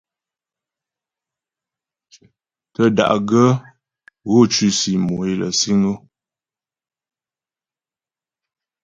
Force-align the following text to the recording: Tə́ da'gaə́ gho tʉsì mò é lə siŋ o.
Tə́ 2.73 2.87
da'gaə́ 2.97 3.49
gho 4.27 4.37
tʉsì 4.51 4.91
mò 5.05 5.15
é 5.29 5.31
lə 5.39 5.47
siŋ 5.59 5.81
o. 5.93 5.93